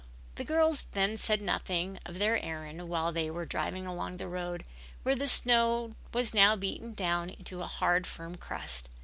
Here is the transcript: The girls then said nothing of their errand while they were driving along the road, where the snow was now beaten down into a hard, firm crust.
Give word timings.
The 0.33 0.43
girls 0.43 0.87
then 0.93 1.15
said 1.15 1.43
nothing 1.43 1.99
of 2.07 2.17
their 2.17 2.43
errand 2.43 2.89
while 2.89 3.11
they 3.11 3.29
were 3.29 3.45
driving 3.45 3.85
along 3.85 4.17
the 4.17 4.27
road, 4.27 4.63
where 5.03 5.13
the 5.15 5.27
snow 5.27 5.93
was 6.11 6.33
now 6.33 6.55
beaten 6.55 6.95
down 6.95 7.29
into 7.29 7.61
a 7.61 7.67
hard, 7.67 8.07
firm 8.07 8.35
crust. 8.35 8.89